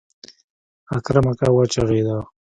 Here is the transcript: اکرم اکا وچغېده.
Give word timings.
اکرم 0.95 1.25
اکا 1.31 1.47
وچغېده. 1.55 2.17